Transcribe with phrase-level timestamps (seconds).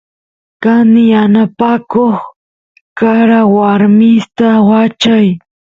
[0.63, 2.19] candi yanapakoq
[2.99, 5.27] karawarmista wachay